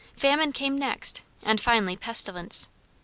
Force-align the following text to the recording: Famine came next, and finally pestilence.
Famine 0.17 0.51
came 0.51 0.79
next, 0.79 1.21
and 1.43 1.61
finally 1.61 1.95
pestilence. 1.95 2.69